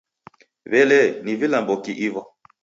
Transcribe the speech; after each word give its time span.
W'elee, 0.71 1.07
ni 1.23 1.33
vilamboki 1.39 1.93
ivo? 2.07 2.21